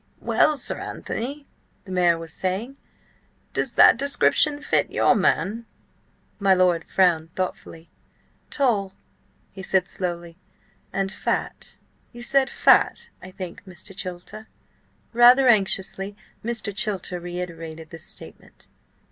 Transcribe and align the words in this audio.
"Well, 0.19 0.57
Sir 0.57 0.79
Anthony?" 0.79 1.45
the 1.85 1.91
mayor 1.91 2.17
was 2.17 2.33
saying. 2.33 2.75
"Does 3.53 3.75
that 3.75 3.97
description 3.97 4.59
fit 4.59 4.89
your 4.89 5.13
man?" 5.13 5.67
My 6.39 6.55
lord 6.55 6.85
frowned 6.89 7.35
thoughtfully. 7.35 7.91
"Tall," 8.49 8.93
he 9.51 9.61
said 9.61 9.87
slowly, 9.87 10.37
"and 10.91 11.11
fat–you 11.11 12.23
said 12.23 12.49
fat, 12.49 13.09
I 13.21 13.29
think, 13.29 13.63
Mr. 13.67 13.95
Chilter?" 13.95 14.47
Rather 15.13 15.47
anxiously 15.47 16.15
Mr. 16.43 16.75
Chilter 16.75 17.19
reiterated 17.19 17.91
this 17.91 18.05
statement. 18.05 18.69